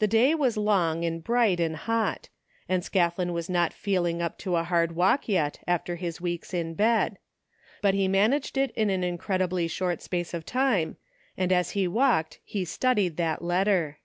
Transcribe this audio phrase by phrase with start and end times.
[0.00, 2.28] The way was long and bright and hot,
[2.68, 6.74] and Scathlin was not feeling up to a hard walk yet after his weeks in
[6.74, 7.20] bed;
[7.80, 10.96] but he managed it in an incredibly short space of time,
[11.36, 14.00] and as he walked he studied that letter.